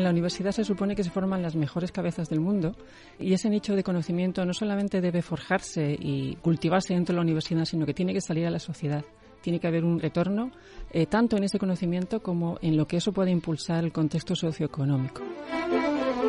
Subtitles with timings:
[0.00, 2.74] En la universidad se supone que se forman las mejores cabezas del mundo
[3.18, 7.66] y ese nicho de conocimiento no solamente debe forjarse y cultivarse dentro de la universidad,
[7.66, 9.04] sino que tiene que salir a la sociedad.
[9.42, 10.52] Tiene que haber un retorno
[10.90, 15.20] eh, tanto en ese conocimiento como en lo que eso puede impulsar el contexto socioeconómico.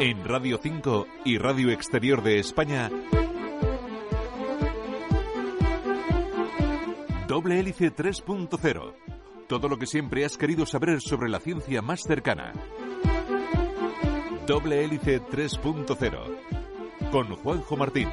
[0.01, 2.91] En Radio 5 y Radio Exterior de España,
[7.25, 8.93] Doble Hélice 3.0.
[9.47, 12.51] Todo lo que siempre has querido saber sobre la ciencia más cercana.
[14.47, 17.11] Doble Hélice 3.0.
[17.11, 18.09] Con Juanjo Martín.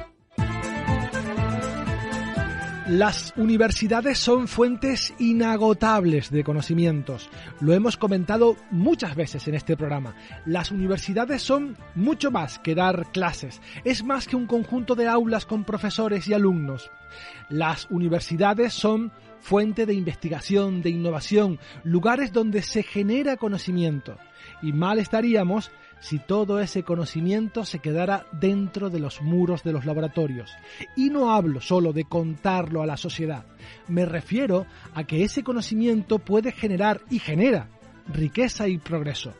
[2.87, 7.29] Las universidades son fuentes inagotables de conocimientos.
[7.59, 10.15] Lo hemos comentado muchas veces en este programa.
[10.45, 13.61] Las universidades son mucho más que dar clases.
[13.83, 16.89] Es más que un conjunto de aulas con profesores y alumnos.
[17.49, 24.17] Las universidades son fuente de investigación, de innovación, lugares donde se genera conocimiento.
[24.61, 29.85] Y mal estaríamos si todo ese conocimiento se quedara dentro de los muros de los
[29.85, 30.51] laboratorios.
[30.95, 33.45] Y no hablo solo de contarlo a la sociedad,
[33.87, 37.69] me refiero a que ese conocimiento puede generar y genera
[38.07, 39.33] riqueza y progreso.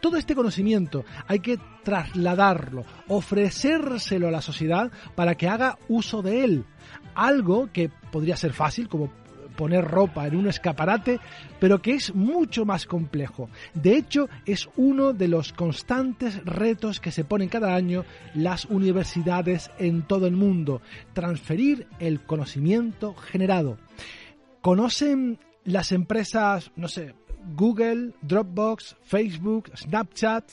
[0.00, 6.44] Todo este conocimiento hay que trasladarlo, ofrecérselo a la sociedad para que haga uso de
[6.44, 6.64] él.
[7.14, 9.10] Algo que podría ser fácil, como
[9.56, 11.20] poner ropa en un escaparate,
[11.60, 13.48] pero que es mucho más complejo.
[13.74, 19.70] De hecho, es uno de los constantes retos que se ponen cada año las universidades
[19.78, 20.82] en todo el mundo,
[21.12, 23.78] transferir el conocimiento generado.
[24.60, 27.14] ¿Conocen las empresas, no sé,
[27.54, 30.44] Google, Dropbox, Facebook, Snapchat?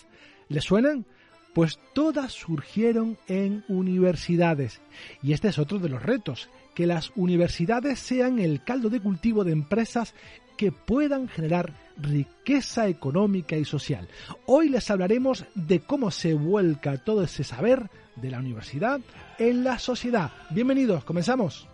[0.50, 1.06] ¿Les suenan?
[1.54, 4.82] Pues todas surgieron en universidades.
[5.22, 9.44] Y este es otro de los retos, que las universidades sean el caldo de cultivo
[9.44, 10.14] de empresas
[10.58, 14.08] que puedan generar riqueza económica y social.
[14.46, 19.02] Hoy les hablaremos de cómo se vuelca todo ese saber de la universidad
[19.40, 20.32] en la sociedad.
[20.52, 21.68] Bienvenidos, comenzamos.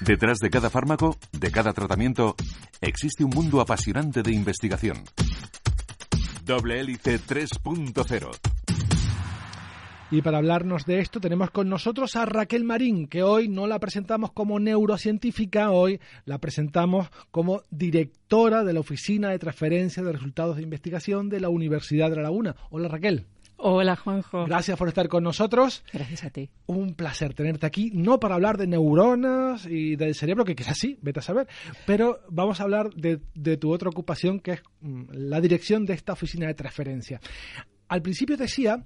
[0.00, 2.34] Detrás de cada fármaco, de cada tratamiento,
[2.80, 5.04] existe un mundo apasionante de investigación.
[6.44, 8.51] Doble Hélice 3.0
[10.12, 13.78] y para hablarnos de esto tenemos con nosotros a Raquel Marín, que hoy no la
[13.78, 20.56] presentamos como neurocientífica, hoy la presentamos como directora de la Oficina de Transferencia de Resultados
[20.56, 22.54] de Investigación de la Universidad de La Laguna.
[22.68, 23.24] Hola Raquel.
[23.56, 24.44] Hola Juanjo.
[24.44, 25.82] Gracias por estar con nosotros.
[25.90, 26.50] Gracias a ti.
[26.66, 30.98] Un placer tenerte aquí, no para hablar de neuronas y del cerebro, que quizás sí,
[31.00, 31.48] vete a saber,
[31.86, 35.94] pero vamos a hablar de, de tu otra ocupación, que es mm, la dirección de
[35.94, 37.18] esta oficina de transferencia.
[37.88, 38.84] Al principio decía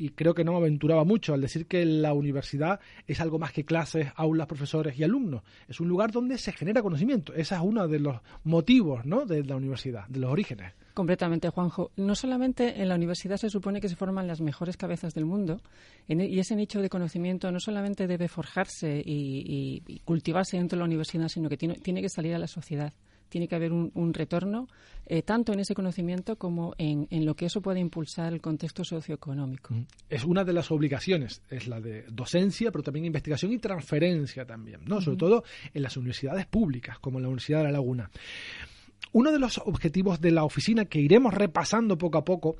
[0.00, 3.52] y creo que no me aventuraba mucho al decir que la universidad es algo más
[3.52, 5.42] que clases, aulas, profesores y alumnos.
[5.68, 7.34] Es un lugar donde se genera conocimiento.
[7.34, 9.26] Ese es uno de los motivos ¿no?
[9.26, 10.72] de la universidad, de los orígenes.
[10.94, 11.90] Completamente, Juanjo.
[11.96, 15.60] No solamente en la universidad se supone que se forman las mejores cabezas del mundo,
[16.08, 20.80] e, y ese nicho de conocimiento no solamente debe forjarse y, y cultivarse dentro de
[20.80, 22.94] la universidad, sino que tiene, tiene que salir a la sociedad
[23.30, 24.68] tiene que haber un, retorno
[25.06, 29.74] eh, tanto en ese conocimiento como en, lo que eso puede impulsar el contexto socioeconómico.
[30.10, 34.80] Es una de las obligaciones, es la de docencia, pero también investigación y transferencia también,
[34.84, 35.00] ¿no?
[35.00, 38.10] Sobre todo en las universidades públicas, como la Universidad de La Laguna.
[39.12, 42.56] Uno de los objetivos de la oficina que iremos repasando poco a poco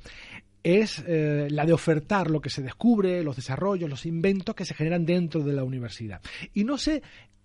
[0.63, 4.73] es eh, la de ofertar lo que se descubre, los desarrollos, los inventos que se
[4.73, 6.21] generan dentro de la universidad.
[6.53, 7.01] Y no sé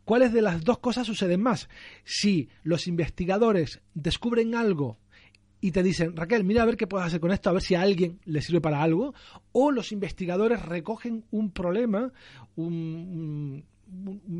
[0.07, 1.69] ¿Cuáles de las dos cosas suceden más?
[2.05, 4.99] Si los investigadores descubren algo
[5.61, 7.75] y te dicen, Raquel, mira a ver qué puedes hacer con esto, a ver si
[7.75, 9.15] a alguien le sirve para algo,
[9.51, 12.13] o los investigadores recogen un problema,
[12.55, 13.65] un,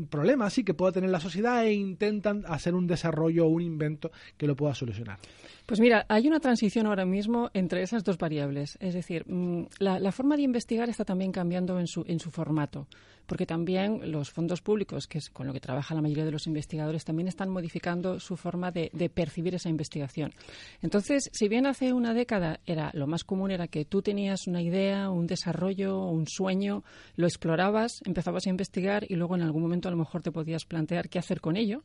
[0.09, 4.09] problema así que pueda tener la sociedad e intentan hacer un desarrollo o un invento
[4.37, 5.19] que lo pueda solucionar.
[5.65, 8.77] Pues mira, hay una transición ahora mismo entre esas dos variables.
[8.79, 12.87] Es decir, mm, la, forma de investigar está también cambiando en su, en su formato,
[13.27, 16.47] porque también los fondos públicos, que es con lo que trabaja la mayoría de los
[16.47, 20.33] investigadores, también están modificando su forma de, percibir esa investigación.
[20.81, 24.61] Entonces, si bien hace una década era lo más común era que tú tenías una
[24.61, 26.83] idea, un desarrollo, un sueño,
[27.15, 30.65] lo explorabas, empezabas a investigar y luego en algún momento a lo mejor te podías
[30.65, 31.83] plantear qué hacer con ello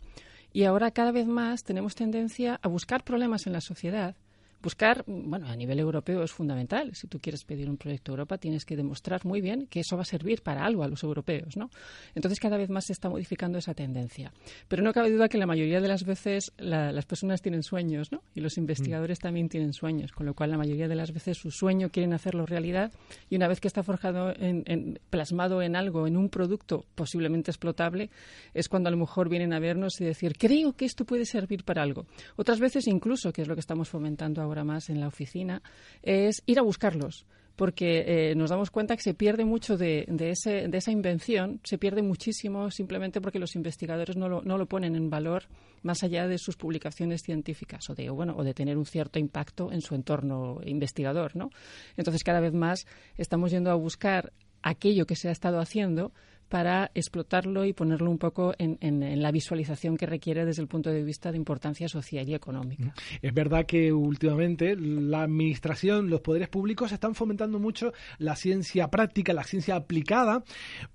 [0.53, 4.17] Y ahora cada vez más tenemos tendencia a buscar problemas en la sociedad
[4.63, 6.95] buscar, bueno, a nivel europeo es fundamental.
[6.95, 9.97] Si tú quieres pedir un proyecto a Europa, tienes que demostrar muy bien que eso
[9.97, 11.71] va a servir para algo a los europeos, ¿no?
[12.15, 14.33] Entonces, cada vez más se está modificando esa tendencia.
[14.69, 18.23] Pero no cabe duda que la mayoría de las veces las personas tienen sueños, ¿no?
[18.35, 19.23] Y los investigadores mm.
[19.23, 22.47] también tienen sueños, con lo cual la mayoría de las veces su sueño quieren hacerlo
[22.47, 22.93] realidad
[23.29, 28.11] y una vez que está forjado, en, plasmado en algo, en un producto posiblemente explotable,
[28.55, 31.65] es cuando a lo mejor vienen a vernos y decir, creo que esto puede servir
[31.65, 32.07] para algo.
[32.37, 35.63] Otras veces incluso, que es lo que estamos fomentando ahora, más en la oficina,
[36.03, 37.27] es ir a buscarlos
[37.57, 41.79] porque eh, nos damos cuenta que se pierde mucho de, ese, de, esa invención, se
[41.79, 45.45] pierde muchísimo simplemente porque los investigadores no lo, no lo, ponen en valor
[45.83, 49.71] más allá de sus publicaciones científicas o de, bueno, o de tener un cierto impacto
[49.71, 51.37] en su entorno investigador.
[51.37, 51.51] ¿no?
[51.97, 54.33] Entonces, cada vez más estamos yendo a buscar
[54.63, 56.13] aquello que se ha estado haciendo
[56.53, 61.03] para explotarlo y ponerlo un poco en, la visualización que requiere desde el punto de
[61.03, 62.93] vista de importancia social y económica.
[63.23, 69.33] Es verdad que últimamente la administración, los poderes públicos están fomentando mucho la ciencia práctica,
[69.33, 70.45] la ciencia aplicada,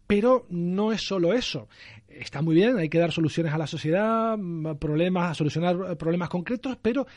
[0.06, 1.68] pero no es solo eso.
[2.08, 4.38] Está muy bien, hay que dar soluciones a la sociedad,
[4.80, 7.08] problemas, a solucionar problemas concretos, pero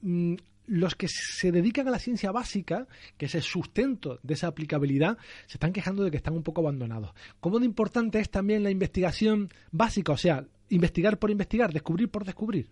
[0.00, 0.36] mm,
[0.72, 2.86] los que se dedican a la ciencia básica,
[3.18, 6.62] que es el sustento de esa aplicabilidad, se están quejando de que están un poco
[6.62, 7.10] abandonados.
[7.40, 10.12] ¿Cómo de importante es también la investigación básica?
[10.12, 12.70] O sea, investigar por investigar, descubrir por descubrir.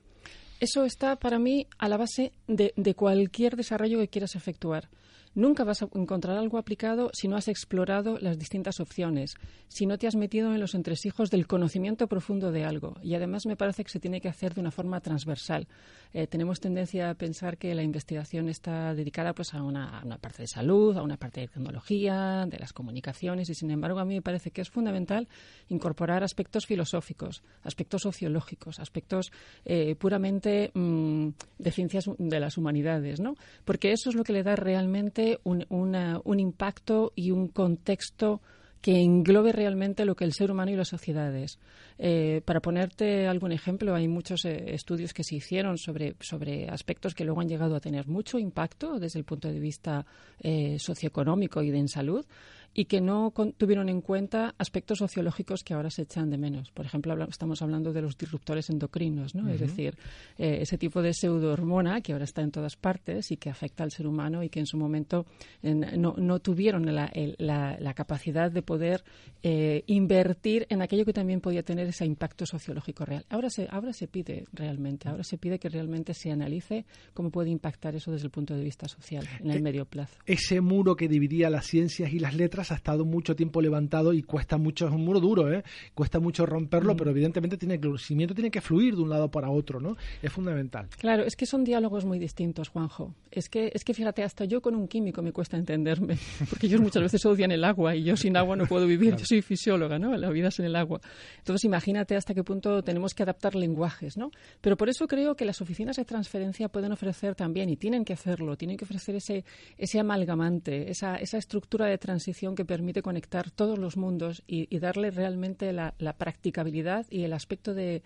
[0.60, 4.88] Eso está para mí a la base de, de cualquier desarrollo que quieras efectuar.
[5.34, 9.36] Nunca vas a encontrar algo aplicado si no has explorado las distintas opciones,
[9.68, 12.96] si no te has metido en los entresijos del conocimiento profundo de algo.
[13.00, 15.68] Y además me parece que se tiene que hacer de una forma transversal.
[16.12, 20.48] Eh, tenemos tendencia a pensar que la investigación está dedicada pues, a una, parte de
[20.48, 24.22] salud, a una parte de tecnología, de las comunicaciones, y sin embargo a mí me
[24.22, 25.28] parece que es fundamental
[25.68, 29.30] incorporar aspectos filosóficos, aspectos sociológicos, aspectos
[29.64, 31.28] eh, puramente mm,
[31.58, 33.36] de ciencias de las humanidades, ¿no?
[33.64, 38.40] Porque eso es lo que le da realmente un, impacto y un contexto
[38.80, 41.58] que englobe realmente lo que el ser humano y las sociedades.
[41.98, 47.14] Eh, para ponerte algún ejemplo, hay muchos eh, estudios que se hicieron sobre, sobre aspectos
[47.14, 50.06] que luego han llegado a tener mucho impacto desde el punto de vista
[50.40, 52.24] eh, socioeconómico y de en salud
[52.72, 56.70] y que no tuvieron en cuenta aspectos sociológicos que ahora se echan de menos.
[56.70, 59.48] Por ejemplo, estamos hablando de los disruptores endocrinos, ¿no?
[59.48, 59.96] Es decir,
[60.38, 63.90] eh, ese tipo de pseudohormona que ahora está en todas partes y que afecta al
[63.90, 65.26] ser humano y que en su momento
[65.62, 69.02] no, no, tuvieron la, la, capacidad de poder
[69.42, 73.26] eh, invertir en aquello que también podía tener ese impacto sociológico real.
[73.28, 76.84] Ahora se, ahora se pide realmente, ahora se pide que realmente se analice
[77.14, 80.16] cómo puede impactar eso desde el punto de vista social en el eh, medio plazo.
[80.24, 84.22] Ese muro que dividía las ciencias y las letras ha estado mucho tiempo levantado y
[84.22, 85.62] cuesta mucho, es un muro duro, ¿eh?
[85.94, 86.96] cuesta mucho romperlo, mm.
[86.96, 89.96] pero evidentemente tiene el conocimiento tiene que fluir de un lado para otro, ¿no?
[90.22, 90.88] Es fundamental.
[90.98, 93.14] Claro, es que son diálogos muy distintos, Juanjo.
[93.30, 96.18] Es que, es que fíjate, hasta yo con un químico me cuesta entenderme,
[96.50, 99.24] porque ellos muchas veces odian el agua y yo sin agua no puedo vivir, yo
[99.24, 100.16] soy fisióloga, ¿no?
[100.16, 101.00] La vida es en el agua.
[101.38, 104.30] Entonces imagínate hasta qué punto tenemos que adaptar lenguajes, ¿no?
[104.60, 108.12] Pero por eso creo que las oficinas de transferencia pueden ofrecer también, y tienen que
[108.12, 109.44] hacerlo, tienen que ofrecer ese,
[109.78, 115.10] ese amalgamante, esa, esa estructura de transición que permite conectar todos los mundos y, darle
[115.10, 118.02] realmente la, practicabilidad y el aspecto de,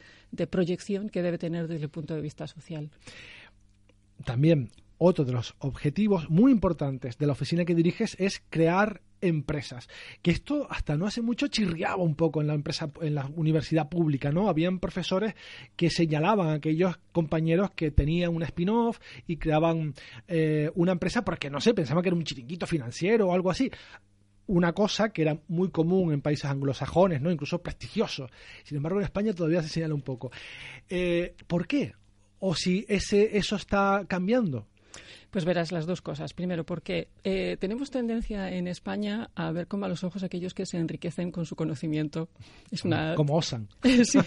[0.50, 2.90] proyección que debe tener desde el punto de vista social.
[4.24, 9.88] También otro de los objetivos muy importantes de la oficina que diriges es crear empresas.
[10.22, 13.88] Que esto hasta no hace mucho chirriaba un poco en la empresa, en la universidad
[13.88, 14.48] pública, ¿no?
[14.48, 15.34] Habían profesores
[15.76, 19.94] que señalaban a aquellos compañeros que tenían un spin-off y creaban
[20.28, 23.70] eh, una empresa porque no sé, pensaban que era un chiringuito financiero o algo así
[24.46, 27.30] una cosa que era muy común en países anglosajones, ¿no?
[27.30, 28.28] incluso prestigioso.
[28.64, 30.30] Sin embargo, en España todavía se señala un poco.
[30.88, 31.94] Eh, ¿Por qué?
[32.40, 34.66] ¿O si ese, eso está cambiando?
[35.34, 36.32] Pues verás las dos cosas.
[36.32, 40.64] Primero, porque eh, tenemos tendencia en España a ver con malos ojos a aquellos que
[40.64, 42.28] se enriquecen con su conocimiento.
[42.70, 43.66] Es una, como osan.
[43.82, 44.20] sí,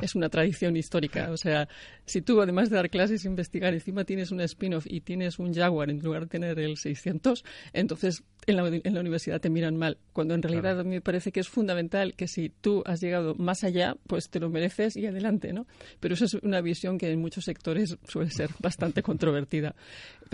[0.00, 1.32] es una tradición histórica.
[1.32, 1.68] O sea,
[2.06, 5.52] si tú, además de dar clases e investigar, encima tienes un spin-off y tienes un
[5.52, 9.76] Jaguar en lugar de tener el 600, entonces en la, en la universidad te miran
[9.76, 9.98] mal.
[10.12, 13.34] Cuando en realidad a mí me parece que es fundamental que si tú has llegado
[13.34, 15.66] más allá, pues te lo mereces y adelante, ¿no?
[15.98, 19.74] Pero eso es una visión que en muchos sectores suele ser bastante controvertida.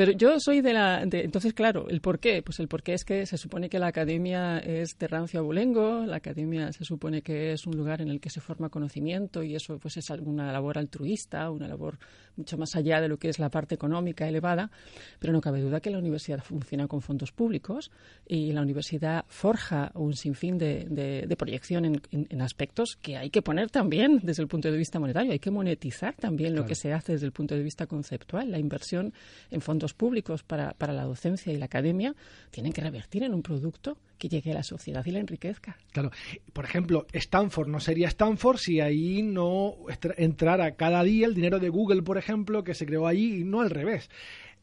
[0.00, 1.02] Pero yo soy de la...
[1.02, 2.40] entonces, claro, ¿el por qué?
[2.42, 6.06] Pues el por qué es que se supone que la academia es de rancio abolengo,
[6.06, 9.54] la academia se supone que es un lugar en el que se forma conocimiento y
[9.54, 11.98] eso pues es alguna labor altruista, una labor
[12.36, 14.70] mucho más allá de lo que es la parte económica elevada,
[15.18, 17.90] pero no cabe duda que la universidad funciona con fondos públicos
[18.26, 23.70] y la universidad forja un sinfín de, de, proyección en, aspectos que hay que poner
[23.70, 27.12] también desde el punto de vista monetario, hay que monetizar también lo que se hace
[27.12, 28.50] desde el punto de vista conceptual.
[28.50, 29.12] La inversión
[29.50, 32.14] en fondos públicos para, para la docencia y la academia
[32.50, 35.76] tienen que revertir en un producto que llegue a la sociedad y la enriquezca.
[35.92, 36.10] Claro.
[36.52, 39.76] Por ejemplo, Stanford no sería Stanford si ahí no
[40.16, 43.60] entrara cada día el dinero de Google, por ejemplo, que se creó allí y no
[43.60, 44.10] al revés.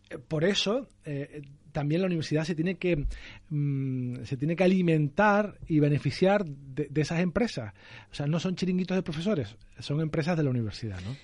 [0.09, 1.41] Eh, por eso, eh,
[1.71, 3.05] también la universidad se tiene que
[3.49, 7.73] mm, se tiene que alimentar y beneficiar de, de, esas empresas.
[8.11, 11.15] O sea, no son chiringuitos de profesores, son empresas de la universidad, ¿no?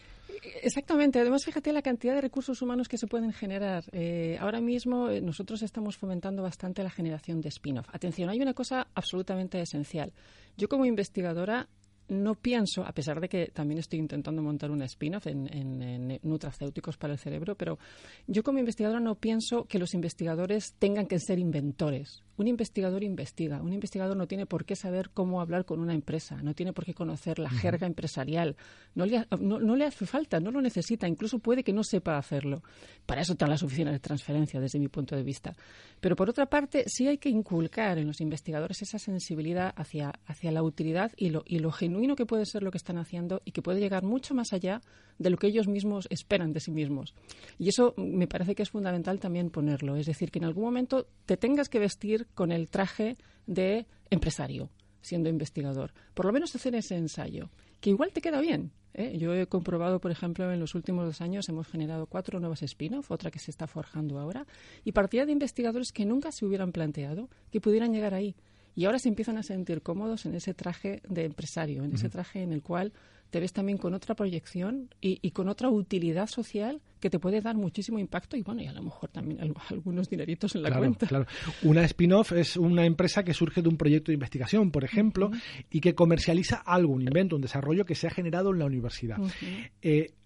[0.61, 1.19] Exactamente.
[1.19, 3.83] Además, fíjate la cantidad de recursos humanos que se pueden generar.
[3.91, 7.87] Eh, ahora mismo eh, nosotros estamos fomentando bastante la generación de spin-off.
[7.91, 10.13] Atención, hay una cosa absolutamente esencial.
[10.57, 11.67] Yo como investigadora
[12.09, 16.97] no pienso, a pesar de que también estoy intentando montar una spin-off en, en, nutracéuticos
[16.97, 17.79] para el cerebro, pero
[18.27, 22.23] yo como investigadora no pienso que los investigadores tengan que ser inventores.
[22.37, 23.61] Un investigador investiga.
[23.61, 26.85] Un investigador no tiene por qué saber cómo hablar con una empresa, no tiene por
[26.85, 28.55] qué conocer la jerga empresarial.
[28.95, 32.63] No le, no, le hace falta, no lo necesita, incluso puede que no sepa hacerlo.
[33.05, 35.55] Para eso están las oficinas de transferencia, desde mi punto de vista.
[35.99, 40.51] Pero por otra parte, sí hay que inculcar en los investigadores esa sensibilidad hacia, hacia
[40.51, 43.51] la utilidad y lo, y lo genuino que puede ser lo que están haciendo y
[43.51, 44.81] que puede llegar mucho más allá
[45.17, 47.13] de lo que ellos mismos esperan de sí mismos.
[47.57, 49.95] Y eso me parece que es fundamental también ponerlo.
[49.95, 53.17] Es decir, que en algún momento te tengas que vestir con el traje
[53.47, 54.69] de empresario,
[55.01, 55.93] siendo investigador.
[56.13, 58.71] Por lo menos hacer ese ensayo, que igual te queda bien.
[58.93, 59.17] ¿eh?
[59.17, 63.11] Yo he comprobado, por ejemplo, en los últimos dos años hemos generado cuatro nuevas spin-off,
[63.11, 64.45] otra que se está forjando ahora,
[64.83, 68.35] y partida de investigadores que nunca se hubieran planteado que pudieran llegar ahí.
[68.75, 72.41] Y ahora se empiezan a sentir cómodos en ese traje de empresario, en ese traje
[72.41, 72.91] en el cual
[73.33, 77.55] te ves también con otra proyección y, con otra utilidad social que te puede dar
[77.55, 81.07] muchísimo impacto y bueno, y a lo mejor también algunos dineritos en la cuenta.
[81.07, 81.25] Claro.
[81.63, 85.31] Una spin-off es una empresa que surge de un proyecto de investigación, por ejemplo,
[85.71, 89.17] y que comercializa algo, un invento, un desarrollo que se ha generado en la universidad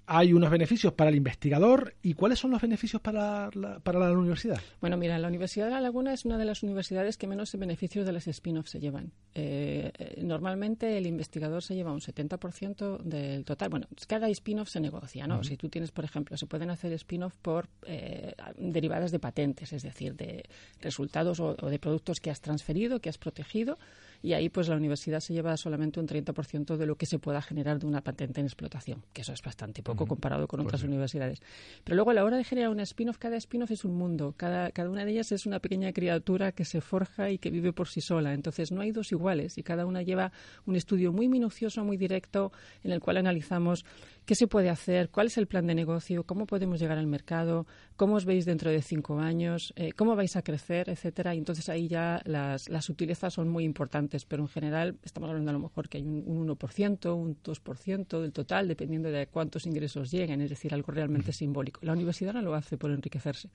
[0.10, 4.12] hay unos beneficios para el investigador y cuáles son los beneficios para la, para la
[4.18, 4.60] universidad.
[4.80, 8.06] Bueno, mira, la Universidad de La Laguna es una de las universidades que menos beneficios
[8.06, 9.12] de las spin-offs se llevan.
[9.36, 13.70] Eh, eh, normalmente el investigador se lleva un 70% del total.
[13.70, 15.44] Bueno, cada spin-off se negocia, ¿no?
[15.44, 19.84] Si tú tienes, por ejemplo, se pueden hacer spin-off por eh, derivadas de patentes, es
[19.84, 20.46] decir, de
[20.80, 23.78] resultados o de productos que has transferido, que has protegido
[24.22, 27.42] y ahí pues la universidad se lleva solamente un 30% de lo que se pueda
[27.42, 30.84] generar de una patente en explotación, que eso es bastante poco comparado con pues otras
[30.84, 31.42] universidades.
[31.84, 34.72] Pero luego a la hora de generar un spin-off, cada spin-off es un mundo, cada,
[34.72, 37.88] cada una de ellas es una pequeña criatura que se forja y que vive por
[37.88, 40.32] sí sola, entonces no hay dos iguales y cada una lleva
[40.66, 42.52] un estudio muy minucioso, muy directo,
[42.84, 43.86] en el cual analizamos
[44.28, 47.66] qué se puede hacer, cuál es el plan de negocio, cómo podemos llegar al mercado,
[47.96, 51.34] cómo os veis dentro de cinco años, eh, cómo vais a crecer, etcétera.
[51.34, 55.52] Y entonces ahí ya las, las sutilezas son muy importantes, pero en general estamos hablando
[55.52, 59.66] a lo mejor que hay un, un 1%, un 2% del total, dependiendo de cuántos
[59.66, 61.80] ingresos lleguen, es decir, algo realmente simbólico.
[61.84, 63.50] La universidad no lo hace por enriquecerse,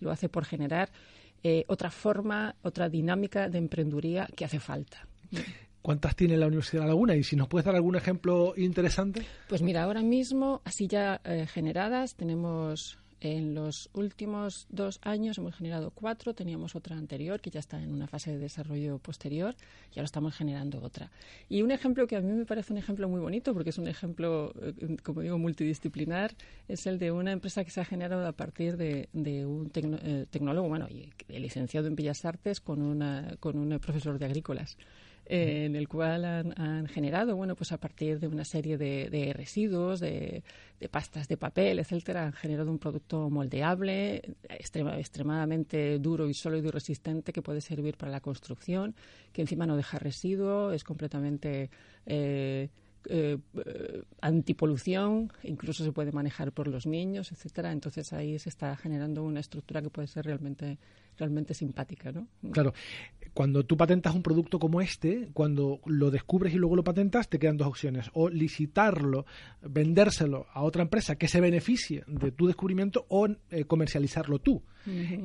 [0.00, 0.90] lo hace por generar
[1.42, 5.06] eh, otra forma, otra dinámica de emprenduría que hace falta.
[5.82, 7.14] ¿Cuántas tiene la Universidad de La Laguna?
[7.14, 9.24] Y si nos puedes dar algún ejemplo interesante.
[9.48, 15.56] Pues mira, ahora mismo, así ya eh, generadas, tenemos en los últimos dos años hemos
[15.56, 19.54] generado cuatro, teníamos otra anterior que ya está en una fase de desarrollo posterior
[19.94, 21.10] y ahora estamos generando otra.
[21.48, 23.88] Y un ejemplo que a mí me parece un ejemplo muy bonito, porque es un
[23.88, 26.34] ejemplo, eh, como digo, multidisciplinar,
[26.68, 30.68] es el de una empresa que se ha generado a partir de, un eh, tecnólogo,
[30.68, 34.76] bueno, y, licenciado en Bellas Artes con, una, con un profesor de agrícolas
[35.30, 40.42] en el cual han, generado, bueno, pues a partir de una serie de, residuos, de,
[40.90, 47.32] pastas de papel, etcétera, han generado un producto moldeable, extremadamente duro y sólido y resistente
[47.32, 48.94] que puede servir para la construcción,
[49.32, 51.68] que encima no deja residuo, es completamente
[52.06, 52.70] eh,
[53.10, 53.38] eh,
[54.20, 57.70] antipolución, incluso se puede manejar por los niños, etcétera.
[57.70, 60.78] Entonces ahí se está generando una estructura que puede ser realmente
[61.18, 62.28] realmente simpática, ¿no?
[62.52, 62.72] Claro.
[63.34, 67.38] Cuando tú patentas un producto como este, cuando lo descubres y luego lo patentas, te
[67.38, 68.10] quedan dos opciones.
[68.14, 69.26] O licitarlo,
[69.62, 74.62] vendérselo a otra empresa que se beneficie de tu descubrimiento o eh, comercializarlo tú.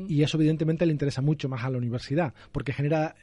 [0.10, 3.16] Y eso evidentemente le interesa mucho más a la universidad, porque genera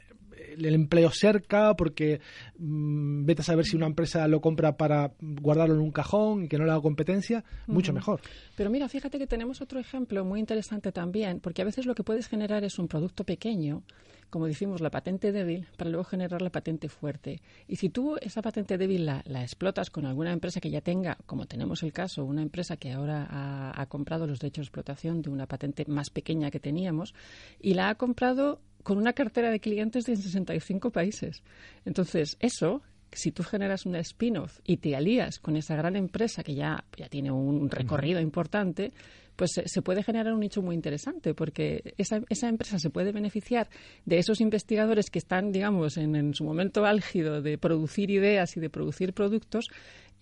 [0.57, 2.21] el empleo cerca, porque
[2.57, 6.47] mm, vete a saber si una empresa lo compra para guardarlo en un cajón y
[6.47, 8.21] que no le haga competencia, mucho mejor.
[8.55, 12.03] Pero mira, fíjate que tenemos otro ejemplo muy interesante también, porque a veces lo que
[12.03, 13.83] puedes generar es un producto pequeño
[14.31, 17.41] como decimos, la patente débil para luego generar la patente fuerte.
[17.67, 21.45] Y si tú esa patente débil la, explotas con alguna empresa que ya tenga, como
[21.45, 25.29] tenemos el caso, una empresa que ahora ha, ha, comprado los derechos de explotación de
[25.29, 27.13] una patente más pequeña que teníamos
[27.59, 31.43] y la ha comprado con una cartera de clientes de 65 países.
[31.85, 32.81] Entonces, eso
[33.13, 37.09] si tú generas una spin-off y te alías con esa gran empresa que ya, ya
[37.09, 38.93] tiene un recorrido importante,
[39.35, 43.69] pues se, puede generar un nicho muy interesante porque esa, esa, empresa se puede beneficiar
[44.05, 48.59] de esos investigadores que están, digamos, en, en su momento álgido de producir ideas y
[48.59, 49.65] de producir productos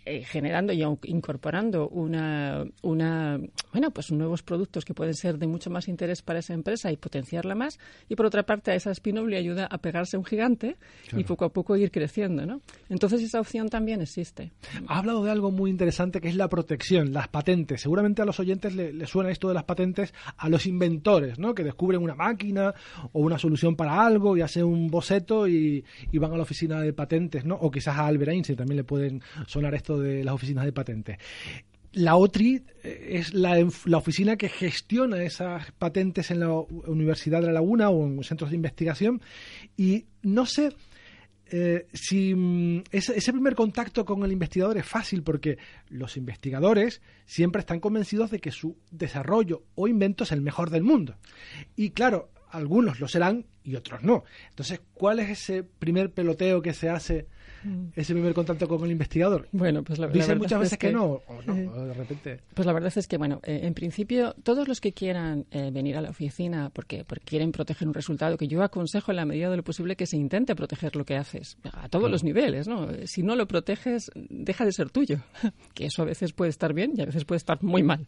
[0.05, 3.39] eh, generando y incorporando una, una,
[3.71, 6.97] bueno, pues nuevos productos que pueden ser de mucho más interés para esa empresa y
[6.97, 7.77] potenciarla más.
[8.07, 10.77] Y por otra parte, a esa spin-off le ayuda a pegarse un gigante
[11.15, 12.61] y poco a poco ir creciendo, ¿no?
[12.89, 14.51] Entonces esa opción también existe.
[14.87, 17.81] Ha hablado de algo muy interesante que es la protección, las patentes.
[17.81, 21.53] Seguramente a los oyentes le, suena esto de las patentes a los inventores, ¿no?
[21.53, 22.73] Que descubren una máquina
[23.11, 26.79] o una solución para algo y hacen un boceto y, y van a la oficina
[26.81, 27.55] de patentes, ¿no?
[27.55, 31.17] O quizás a Albert Einstein también le pueden sonar de las oficinas de patentes.
[31.93, 33.57] La OTRI eh, es la,
[33.97, 38.57] oficina que gestiona esas patentes en la Universidad de La Laguna o en centros de
[38.57, 39.21] investigación
[39.75, 40.71] y no sé
[41.51, 47.61] eh, si mm, ese, primer contacto con el investigador es fácil porque los investigadores siempre
[47.61, 51.17] están convencidos de que su desarrollo o invento es el mejor del mundo.
[51.75, 54.23] Y claro, algunos lo serán y otros no.
[54.49, 57.27] Entonces, ¿cuál es ese primer peloteo que se hace.
[57.95, 59.47] Ese primer contacto con el investigador?
[59.51, 62.39] Bueno, pues la, Dicen muchas veces que, no, o no, de repente.
[62.53, 65.97] Pues la verdad es que, bueno, eh, en principio, todos los que quieran eh, venir
[65.97, 69.49] a la oficina porque, porque quieren proteger un resultado, que yo aconsejo en la medida
[69.49, 72.87] de lo posible que se intente proteger lo que haces, a todos los niveles, ¿no?
[73.05, 75.19] Si no lo proteges, deja de ser tuyo,
[75.73, 78.07] que eso a veces puede estar bien y a veces puede estar muy mal.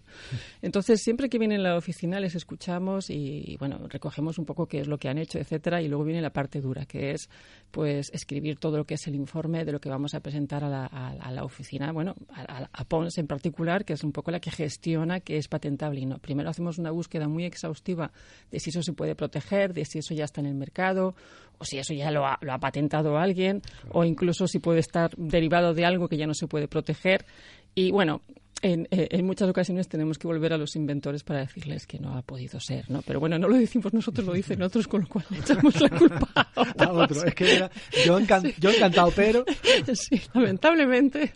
[0.61, 4.79] Entonces, siempre que vienen a la oficina les escuchamos y, bueno, recogemos un poco qué
[4.79, 7.29] es lo que han hecho, etcétera, y luego viene la parte dura, que es,
[7.71, 10.69] pues, escribir todo lo que es el informe de lo que vamos a presentar a
[10.69, 15.37] la, oficina, bueno, a, PONS en particular, que es un poco la que gestiona que
[15.37, 16.17] es patentable y no.
[16.19, 18.11] Primero hacemos una búsqueda muy exhaustiva
[18.51, 21.15] de si eso se puede proteger, de si eso ya está en el mercado,
[21.57, 25.15] o si eso ya lo ha, lo ha patentado alguien, o incluso si puede estar
[25.17, 27.25] derivado de algo que ya no se puede proteger.
[27.73, 28.21] Y bueno,
[28.61, 32.15] en, eh, en, muchas ocasiones tenemos que volver a los inventores para decirles que no
[32.15, 33.01] ha podido ser, ¿no?
[33.01, 35.89] Pero bueno, no lo decimos nosotros, lo dicen otros, con lo cual le echamos la
[35.89, 37.23] culpa a, otro.
[37.25, 38.19] Es que yo,
[38.59, 39.45] yo encantado, pero...
[39.93, 41.33] Sí, lamentablemente.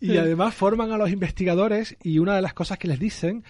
[0.00, 3.44] y además forman a los investigadores y una de las cosas que les dicen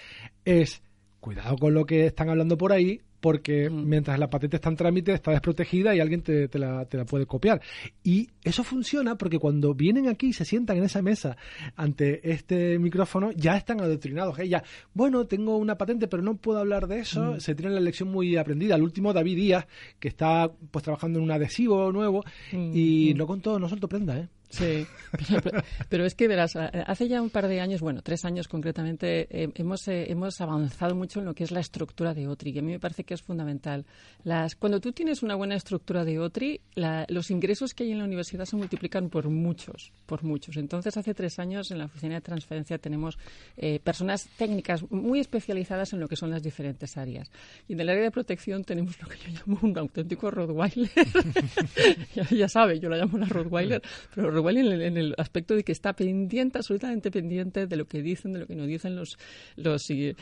[0.45, 0.83] es,
[1.21, 3.89] cuidado con lo que están hablando por ahí, porque mm.
[3.89, 7.59] mientras la patente está en trámite está desprotegida y alguien te, la, puede copiar.
[8.03, 11.35] Y eso funciona porque cuando vienen aquí y se sientan en esa mesa
[11.75, 14.39] ante este micrófono, ya están adoctrinados.
[14.41, 14.49] ¿eh?
[14.51, 17.33] Ya, bueno, tengo una patente, pero no puedo hablar de eso.
[17.37, 17.41] Mm.
[17.41, 18.75] Se tiene la lección muy aprendida.
[18.75, 19.67] El último, David Díaz,
[19.99, 24.19] que está pues trabajando en un adhesivo nuevo mm, y no con todo, no prenda,
[24.19, 24.29] ¿eh?
[24.55, 24.87] Sí,
[25.89, 29.51] pero, es que verás, hace ya un par de años, bueno, tres años concretamente, eh,
[29.57, 32.63] hemos, eh, hemos avanzado mucho en lo que es la estructura de OTRI, que a
[32.63, 33.85] mí me parece que es fundamental.
[34.23, 36.61] Las, cuando tú tienes una buena estructura de OTRI,
[37.09, 40.57] los ingresos que hay en la universidad se multiplican por muchos, por muchos.
[40.57, 43.19] Entonces, hace tres años en la oficina de transferencia tenemos
[43.57, 47.31] eh, personas técnicas muy especializadas en lo que son las diferentes áreas.
[47.69, 50.91] Y en el área de protección tenemos lo que yo llamo un auténtico Rottweiler.
[52.15, 53.83] ya, ya, sabe, yo la llamo una Rottweiler,
[54.15, 58.33] pero igual en el, aspecto de que está pendiente, absolutamente pendiente de lo que dicen,
[58.33, 59.17] de lo que no dicen, los,
[59.57, 60.15] los eh,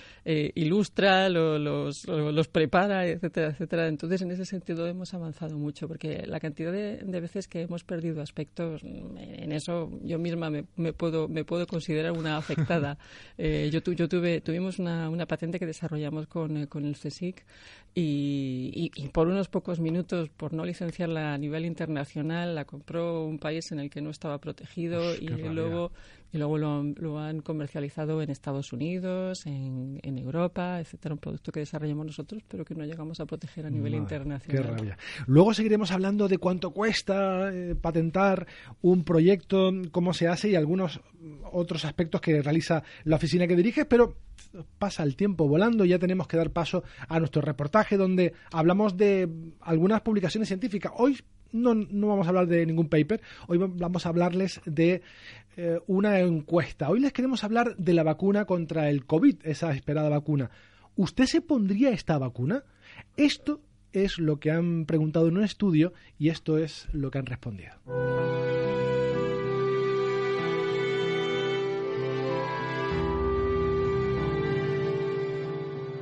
[0.54, 3.88] ilustra, los, los, prepara, etcétera, etcétera.
[3.88, 8.22] Entonces, en ese sentido hemos avanzado mucho, porque la cantidad de, veces que hemos perdido
[8.22, 12.98] aspectos, en eso yo misma me, me puedo, me puedo considerar una afectada.
[13.38, 17.44] Eh, yo, yo tuve, tuvimos una, una patente que desarrollamos con, eh, con el CSIC
[17.94, 23.38] y, y, por unos pocos minutos, por no licenciarla a nivel internacional, la compró un
[23.38, 25.90] país en el que no estaba protegido y luego
[26.32, 31.60] y luego lo, han comercializado en Estados Unidos, en, en, Europa, etcétera, un producto que
[31.60, 34.64] desarrollamos nosotros, pero que no llegamos a proteger a nivel internacional.
[34.64, 34.98] Qué rabia.
[35.26, 38.46] Luego seguiremos hablando de cuánto cuesta eh, patentar
[38.80, 41.00] un proyecto, cómo se hace y algunos
[41.52, 44.16] otros aspectos que realiza la oficina que diriges, pero
[44.78, 49.28] pasa el tiempo volando, ya tenemos que dar paso a nuestro reportaje donde hablamos de
[49.60, 50.92] algunas publicaciones científicas.
[50.96, 51.18] Hoy
[51.52, 55.02] no, no vamos a hablar de ningún paper, hoy vamos a hablarles de
[55.56, 56.88] eh, una encuesta.
[56.88, 60.50] Hoy les queremos hablar de la vacuna contra el COVID, esa esperada vacuna.
[60.96, 62.64] ¿Usted se pondría esta vacuna?
[63.16, 63.60] Esto
[63.92, 67.72] es lo que han preguntado en un estudio y esto es lo que han respondido.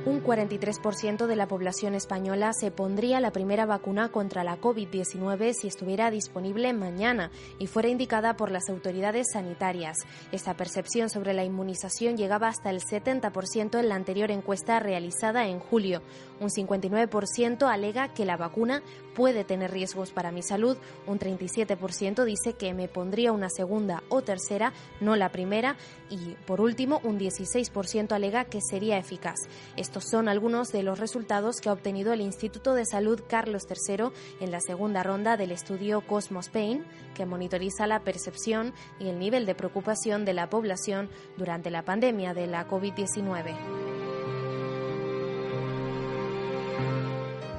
[0.05, 5.67] Un 43% de la población española se pondría la primera vacuna contra la COVID-19 si
[5.67, 9.97] estuviera disponible mañana y fuera indicada por las autoridades sanitarias.
[10.31, 15.59] Esta percepción sobre la inmunización llegaba hasta el 70% en la anterior encuesta realizada en
[15.59, 16.01] julio.
[16.41, 18.81] Un 59% alega que la vacuna
[19.13, 20.75] puede tener riesgos para mi salud,
[21.05, 25.75] un 37% dice que me pondría una segunda o tercera, no la primera,
[26.09, 29.37] y por último un 16% alega que sería eficaz.
[29.77, 34.05] Estos son algunos de los resultados que ha obtenido el Instituto de Salud Carlos III
[34.39, 39.45] en la segunda ronda del estudio Cosmos Pain, que monitoriza la percepción y el nivel
[39.45, 43.90] de preocupación de la población durante la pandemia de la COVID-19.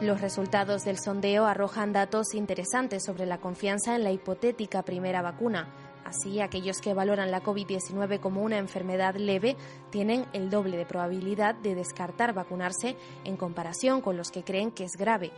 [0.03, 5.73] Los resultados del sondeo arrojan datos interesantes sobre la confianza en la hipotética primera vacuna.
[6.05, 9.57] Así, aquellos que valoran la COVID-19 como una enfermedad leve
[9.91, 14.83] tienen el doble de probabilidad de descartar vacunarse en comparación con los que creen que
[14.83, 15.31] es grave.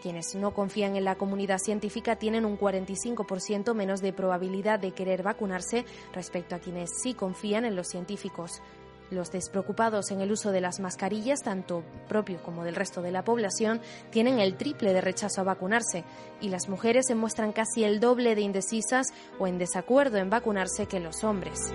[0.00, 5.22] Quienes no confían en la comunidad científica tienen un 45% menos de probabilidad de querer
[5.24, 8.62] vacunarse respecto a quienes sí confían en los científicos.
[9.10, 13.24] Los despreocupados en el uso de las mascarillas, tanto propio como del resto de la
[13.24, 16.04] población, tienen el triple de rechazo a vacunarse
[16.40, 20.86] y las mujeres se muestran casi el doble de indecisas o en desacuerdo en vacunarse
[20.86, 21.72] que los hombres.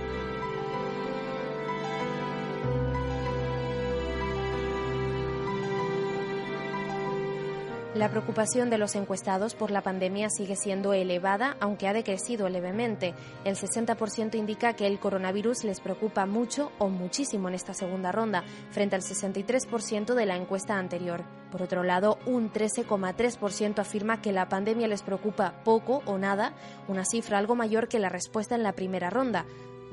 [7.93, 13.13] La preocupación de los encuestados por la pandemia sigue siendo elevada, aunque ha decrecido levemente.
[13.43, 18.45] El 60% indica que el coronavirus les preocupa mucho o muchísimo en esta segunda ronda,
[18.69, 21.25] frente al 63% de la encuesta anterior.
[21.51, 26.53] Por otro lado, un 13,3% afirma que la pandemia les preocupa poco o nada,
[26.87, 29.45] una cifra algo mayor que la respuesta en la primera ronda,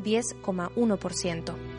[0.05, 1.78] 10,1%.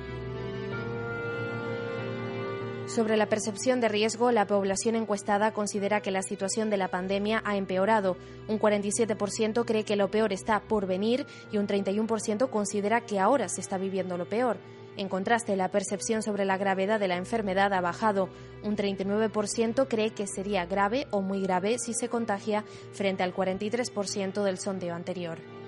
[2.90, 7.44] Sobre la percepción de riesgo, la población encuestada considera que la situación de la pandemia
[7.46, 8.18] ha empeorado.
[8.48, 13.48] Un 47% cree que lo peor está por venir y un 31% considera que ahora
[13.48, 14.58] se está viviendo lo peor.
[14.98, 18.28] En contraste, la percepción sobre la gravedad de la enfermedad ha bajado.
[18.64, 24.44] Un 39% cree que sería grave o muy grave si se contagia frente al 43%
[24.44, 25.59] del sondeo anterior.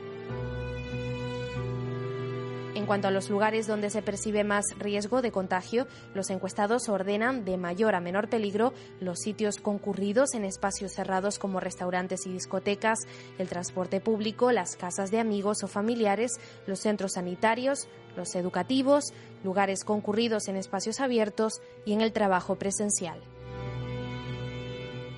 [2.74, 7.44] En cuanto a los lugares donde se percibe más riesgo de contagio, los encuestados ordenan
[7.44, 13.00] de mayor a menor peligro los sitios concurridos en espacios cerrados como restaurantes y discotecas,
[13.38, 16.32] el transporte público, las casas de amigos o familiares,
[16.66, 19.12] los centros sanitarios, los educativos,
[19.44, 23.20] lugares concurridos en espacios abiertos y en el trabajo presencial.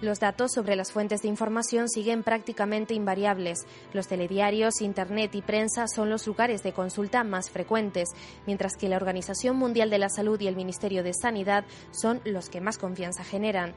[0.03, 3.59] Los datos sobre las fuentes de información siguen prácticamente invariables.
[3.93, 8.09] Los telediarios, Internet y prensa son los lugares de consulta más frecuentes,
[8.45, 12.49] mientras que la Organización Mundial de la Salud y el Ministerio de Sanidad son los
[12.49, 13.75] que más confianza generan.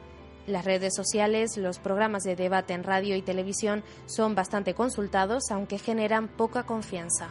[0.49, 5.79] Las redes sociales, los programas de debate en radio y televisión son bastante consultados, aunque
[5.79, 7.29] generan poca confianza.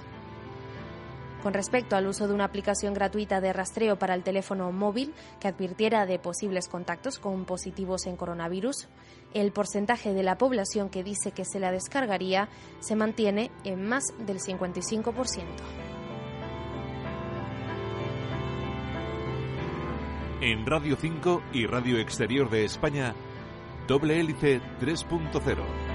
[1.46, 5.48] Con respecto al uso de una aplicación gratuita de rastreo para el teléfono móvil que
[5.48, 8.88] advirtiera de posibles contactos con positivos en coronavirus,
[9.36, 14.06] el porcentaje de la población que dice que se la descargaría se mantiene en más
[14.26, 15.44] del 55%.
[20.42, 23.14] En Radio 5 y Radio Exterior de España,
[23.88, 25.95] doble hélice 3.0.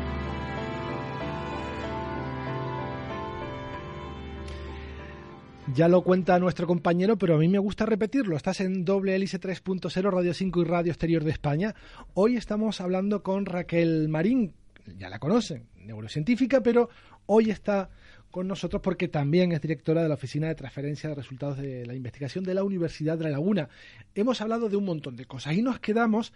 [5.74, 8.36] Ya lo cuenta nuestro compañero, pero a mí me gusta repetirlo.
[8.36, 11.74] Estás en doble hélice 3.0, Radio 5 y Radio Exterior de España.
[12.14, 14.54] Hoy estamos hablando con Raquel Marín,
[14.98, 16.88] ya la conocen, neurocientífica, pero
[17.26, 17.90] hoy está
[18.30, 21.94] con nosotros porque también es directora de la Oficina de Transferencia de Resultados de la
[21.94, 23.68] Investigación de la Universidad de La Laguna.
[24.14, 26.32] Hemos hablado de un montón de cosas y nos quedamos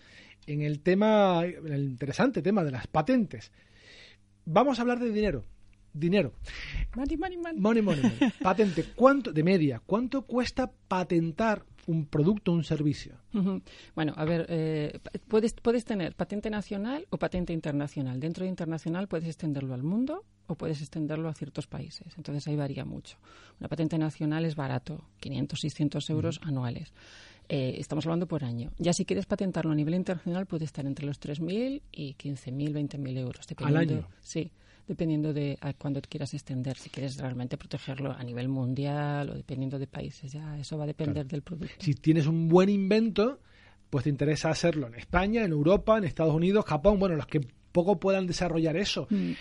[0.47, 3.51] en el tema, en el interesante tema de las patentes.
[4.45, 5.45] Vamos a hablar de dinero,
[5.95, 6.35] dinero.
[6.95, 7.61] Money, money, money.
[7.61, 8.33] Money, money, money.
[8.43, 13.17] Patente, ¿cuánto, de media, cuánto cuesta patentar un producto o un servicio?
[13.95, 18.21] Bueno, a ver, eh, puedes, puedes tener patente nacional o patente internacional.
[18.21, 22.17] Dentro de internacional puedes extenderlo al mundo o puedes extenderlo a ciertos países.
[22.17, 23.19] Entonces ahí varía mucho.
[23.61, 26.93] Una patente nacional es barato, 500, 600 euros anuales.
[27.49, 28.71] Eh, estamos hablando por año.
[28.79, 33.19] Ya si quieres patentarlo a nivel internacional puede estar entre los 3.000 y 15.000, 20.000
[33.19, 33.47] euros.
[33.47, 34.09] Dependiendo, año?
[34.21, 34.51] Sí,
[34.87, 36.77] dependiendo de a cuándo quieras extender.
[36.77, 40.33] Si quieres realmente protegerlo a nivel mundial o dependiendo de países.
[40.33, 41.77] Ya eso va a depender del producto.
[41.79, 43.41] Si tienes un buen invento,
[43.91, 47.41] pues te interesa hacerlo en España, en Europa, en Estados Unidos, Japón, bueno, los que
[47.73, 49.07] poco puedan desarrollar eso.
[49.11, 49.33] Mm.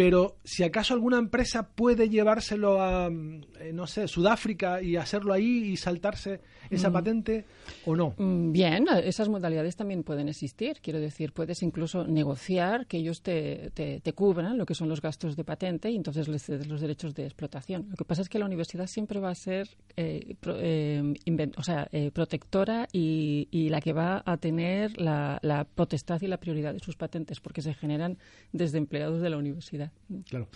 [0.00, 5.64] Pero si acaso alguna empresa puede llevárselo a, eh, no sé, Sudáfrica y hacerlo ahí
[5.64, 6.92] y saltarse esa mm.
[6.94, 7.44] patente
[7.84, 8.14] o no.
[8.16, 10.78] Mm, bien, esas modalidades también pueden existir.
[10.82, 15.36] Quiero decir, puedes incluso negociar que ellos te, te, cubran lo que son los gastos
[15.36, 17.88] de patente y entonces les cedes los derechos de explotación.
[17.90, 21.90] Lo que pasa es que la universidad siempre va a ser eh, eh, o sea,
[22.14, 26.80] protectora y, y, la que va a tener la, la potestad y la prioridad de
[26.80, 28.16] sus patentes porque se generan
[28.52, 29.89] desde empleados de la universidad.
[30.28, 30.48] Claro.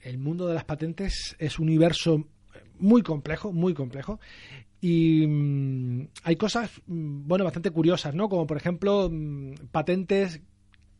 [0.00, 2.26] El mundo de las patentes es un universo
[2.78, 4.20] muy complejo, muy complejo.
[4.80, 8.28] Y mm, hay cosas, mm, bueno, bastante curiosas, ¿no?
[8.28, 10.42] Como por ejemplo, mm, patentes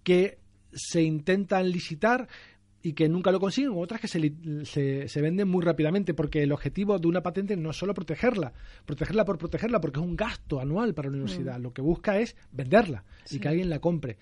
[0.02, 0.38] que
[0.72, 2.28] se intentan licitar
[2.82, 4.20] y que nunca lo consiguen, o otras que se,
[5.08, 8.52] se, venden muy rápidamente, porque el objetivo de una patente no es solo protegerla,
[8.84, 11.58] protegerla por protegerla, porque es un gasto anual para la universidad.
[11.58, 14.18] Lo que busca es venderla y que alguien la compre.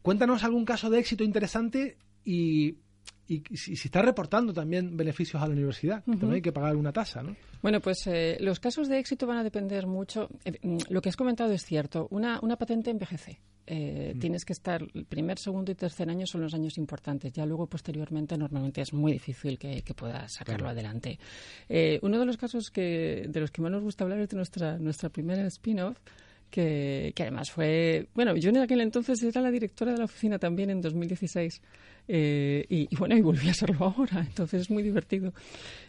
[0.00, 2.76] Cuéntanos algún caso de éxito interesante y,
[3.54, 7.36] si, está reportando también beneficios a la universidad, también hay que pagar una tasa, ¿no?
[7.62, 10.28] Bueno, pues eh, los casos de éxito van a depender mucho.
[10.44, 12.08] Eh, mm, lo que has comentado es cierto.
[12.10, 13.40] Una, una patente envejece.
[13.66, 14.14] Eh.
[14.20, 17.32] Tienes que estar el primer, segundo y tercer año son los años importantes.
[17.32, 21.18] Ya luego, posteriormente, normalmente es muy difícil que, puedas sacarlo adelante.
[22.02, 24.78] uno de los casos que, de los que más nos gusta hablar es de nuestra,
[24.78, 25.98] nuestra primera spin-off
[26.50, 30.70] que, además fue, bueno, yo en aquel entonces era la directora de la oficina también
[30.70, 31.60] en 2016
[32.08, 35.32] eh, y, bueno, y volví a serlo ahora, entonces es muy divertido.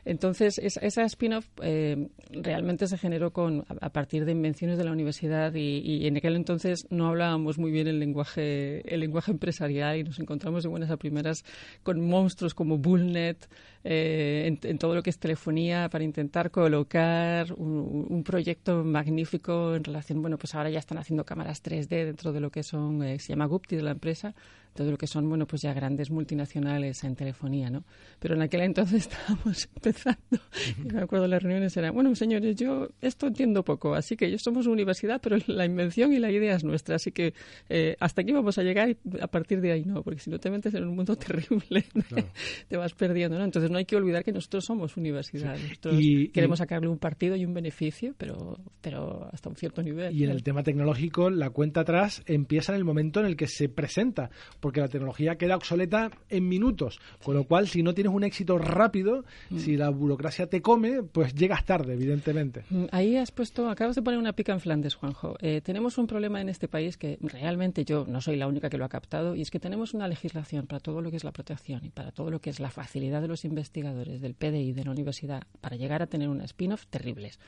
[0.06, 5.54] Entonces, esa, spin-off eh, realmente se generó con, a, partir de invenciones de la universidad
[5.54, 10.20] y, en aquel entonces no hablábamos muy bien el lenguaje, el lenguaje empresarial y nos
[10.20, 11.44] encontramos de buenas a primeras
[11.84, 13.50] con monstruos como Bullnet,
[13.84, 20.22] eh, en, todo lo que es telefonía para intentar colocar un, proyecto magnífico en relación,
[20.22, 23.46] bueno, pues ahora ya están haciendo cámaras 3D dentro de lo que son, se llama
[23.46, 24.34] Gupti de la empresa,
[24.78, 27.84] todo lo que son, bueno, pues ya grandes multinacionales en telefonía, ¿no?
[28.20, 30.40] Pero en aquel entonces estábamos empezando,
[30.78, 34.38] y me acuerdo las reuniones eran, bueno, señores, yo esto entiendo poco, así que yo
[34.38, 37.34] somos universidad, pero la invención y la idea es nuestra, así que
[37.70, 40.40] eh, hasta aquí vamos a llegar y a partir de ahí no, porque si no
[40.40, 41.84] te metes en un mundo terrible,
[42.68, 43.44] te vas perdiendo, ¿no?
[43.44, 47.36] Entonces no hay que olvidar que nosotros somos universidad, nosotros y, queremos sacarle un partido
[47.36, 50.16] y un beneficio, pero, pero hasta un cierto nivel.
[50.16, 53.48] Y en el tema tecnológico, la cuenta atrás empieza en el momento en el que
[53.48, 54.30] se presenta,
[54.68, 57.00] porque la tecnología queda obsoleta en minutos.
[57.24, 59.60] Con lo cual, si no tienes un éxito rápido, mm.
[59.60, 62.66] si la burocracia te come, pues llegas tarde, evidentemente.
[62.70, 65.38] Mm, ahí has puesto, acabas de poner una pica en Flandes, Juanjo.
[65.40, 68.78] Eh, tenemos un problema en este país que realmente yo no soy la única que
[68.78, 71.32] lo ha captado, y es que tenemos una legislación para todo lo que es la
[71.32, 74.84] protección y para todo lo que es la facilidad de los investigadores del PDI de
[74.84, 77.40] la universidad para llegar a tener una spin-off terribles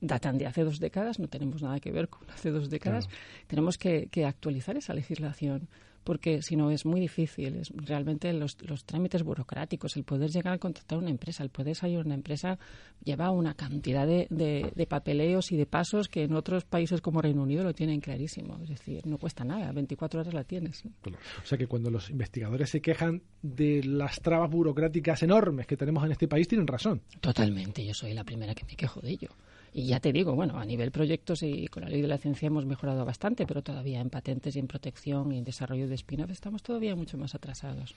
[0.00, 3.08] datan de hace dos décadas, no tenemos nada que ver con hace dos décadas.
[3.46, 5.68] Tenemos que, actualizar esa legislación
[6.04, 7.56] porque si no es muy difícil.
[7.56, 11.96] Es realmente los, trámites burocráticos, el poder llegar a contratar una empresa, el poder salir
[11.96, 12.58] de una empresa
[13.02, 17.42] lleva una cantidad de, de, papeleos y de pasos que en otros países como Reino
[17.42, 18.58] Unido lo tienen clarísimo.
[18.62, 20.84] Es decir, no cuesta nada, 24 horas la tienes.
[20.84, 26.04] O sea que cuando los investigadores se quejan de las trabas burocráticas enormes que tenemos
[26.04, 27.00] en este país, tienen razón.
[27.20, 29.30] Totalmente, yo soy la primera que me quejo de ello.
[29.76, 32.46] Y ya te digo, bueno, a nivel proyectos y con la ley de la ciencia
[32.46, 36.30] hemos mejorado bastante, pero todavía en patentes y en protección y en desarrollo de spin-off
[36.30, 37.92] estamos todavía mucho más atrasados.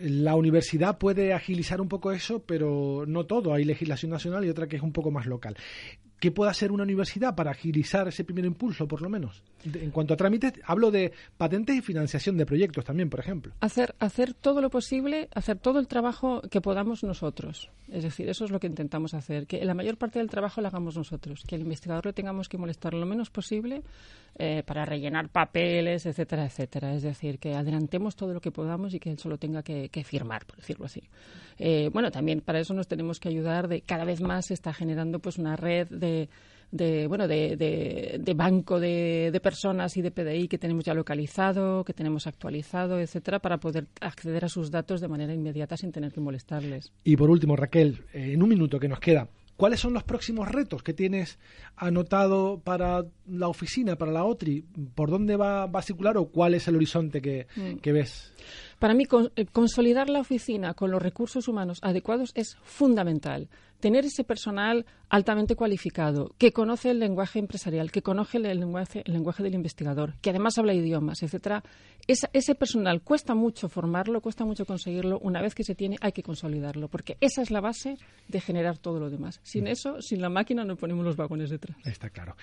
[0.00, 3.54] La universidad puede agilizar un poco eso, pero no todo.
[3.54, 5.56] Hay legislación nacional y otra que es un poco más local.
[6.18, 9.42] ¿Qué puede hacer una universidad para agilizar ese primer impulso, por lo menos?
[9.64, 13.52] En cuanto a trámites, hablo de patentes y financiación de proyectos también, por ejemplo.
[13.60, 17.70] Hacer, hacer todo lo posible, hacer todo el trabajo que podamos nosotros.
[17.88, 20.68] Es decir, eso es lo que intentamos hacer, que la mayor parte del trabajo lo
[20.68, 23.82] hagamos nosotros, que el investigador le tengamos que molestar lo menos posible
[24.38, 26.94] eh, para rellenar papeles, etcétera, etcétera.
[26.94, 30.44] Es decir, que adelantemos todo lo que podamos y que él solo tenga que, firmar,
[30.46, 31.02] por decirlo así.
[31.58, 34.72] Eh, bueno, también para eso nos tenemos que ayudar de cada vez más se está
[34.72, 36.28] generando pues una red de
[36.70, 37.56] de, bueno de,
[38.18, 42.98] de, banco de, de, personas y de PDI que tenemos ya localizado, que tenemos actualizado,
[42.98, 46.92] etcétera, para poder acceder a sus datos de manera inmediata sin tener que molestarles.
[47.04, 50.48] Y por último, Raquel, eh, en un minuto que nos queda, ¿Cuáles son los próximos
[50.48, 51.38] retos que tienes
[51.76, 54.66] anotado para la oficina, para la OTRI?
[54.94, 57.76] ¿Por dónde va, va a circular o cuál es el horizonte que, mm.
[57.76, 58.34] que ves?
[58.78, 59.04] Para mí,
[59.36, 63.48] eh, consolidar la oficina con los recursos humanos adecuados es fundamental
[63.86, 69.12] tener ese personal altamente cualificado, que conoce el lenguaje empresarial, que conoce el lenguaje, el
[69.12, 71.62] lenguaje del investigador, que además habla idiomas, etcétera,
[72.08, 75.20] ese personal cuesta mucho formarlo, cuesta mucho conseguirlo.
[75.20, 77.96] Una vez que se tiene, hay que consolidarlo, porque esa es la base
[78.26, 79.38] de generar todo lo demás.
[79.44, 79.68] Sin mm.
[79.68, 81.76] eso, sin la máquina, no ponemos los vagones detrás.
[81.84, 82.34] Está claro.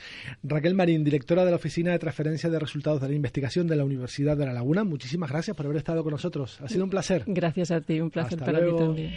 [0.44, 3.84] Raquel Marín, directora de la Oficina de Transferencia de Resultados de la Investigación de la
[3.84, 6.62] Universidad de La Laguna, muchísimas gracias por haber estado con nosotros.
[6.62, 7.26] Ha sido un placer.
[7.28, 9.14] Gracias a ti, un placer para mí también.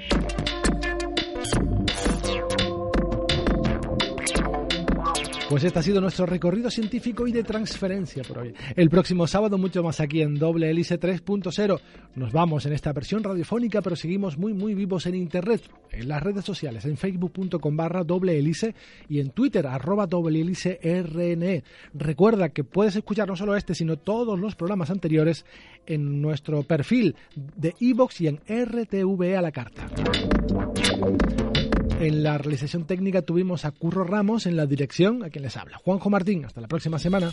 [5.48, 8.52] Pues este ha sido nuestro recorrido científico y de transferencia por hoy.
[8.74, 11.80] El próximo sábado mucho más aquí en Doble Hélice 3.0.
[12.16, 16.20] Nos vamos en esta versión radiofónica, pero seguimos muy muy vivos en internet, en las
[16.20, 18.74] redes sociales, en facebook.com barra doble hélice
[19.08, 21.62] y en twitter arroba doble hélice RNE.
[21.94, 25.46] Recuerda que puedes escuchar no solo este, sino todos los programas anteriores
[25.86, 29.86] en nuestro perfil de iVoox y en RTV a la carta.
[32.00, 35.78] En la realización técnica tuvimos a Curro Ramos en la dirección, a quien les habla.
[35.78, 37.32] Juanjo Martín, hasta la próxima semana.